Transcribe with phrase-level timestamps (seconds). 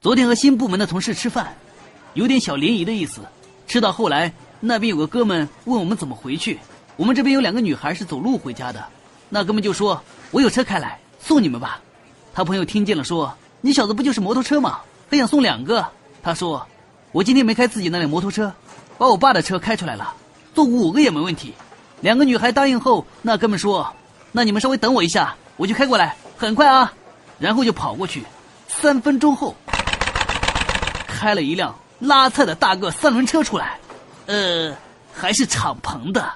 [0.00, 1.56] 昨天和新部门的同事吃饭，
[2.14, 3.20] 有点小联谊的意思。
[3.66, 6.56] 吃到后来，那边有个哥们问我们怎么回去，
[6.94, 8.86] 我们这边有两个女孩是走路回家的，
[9.28, 10.00] 那哥们就说
[10.30, 11.80] ：“我有车开来，送你们吧。”
[12.32, 14.78] 他朋友听见了说：“你小子不就是摩托车吗？
[15.10, 15.84] 还想送两个？”
[16.22, 16.64] 他说
[17.10, 18.52] ：“我今天没开自己那辆摩托车，
[18.98, 20.14] 把我爸的车开出来了，
[20.54, 21.52] 坐五个也没问题。”
[22.02, 23.92] 两个女孩答应后，那哥们说
[24.30, 26.92] ：“那你们稍微等我一下，我就开过来，很快啊。”
[27.40, 28.22] 然后就跑过去，
[28.68, 29.56] 三分钟后，
[31.08, 33.80] 开了一辆拉菜的大个三轮车出来，
[34.26, 34.72] 呃，
[35.12, 36.32] 还是敞篷的。